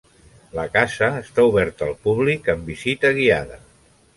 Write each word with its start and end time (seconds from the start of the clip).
La 0.59 0.63
casa 0.77 1.09
està 1.17 1.45
oberta 1.49 1.85
al 1.89 1.93
públic 2.07 2.51
amb 2.55 2.73
visita 2.73 3.13
guiada. 3.19 3.63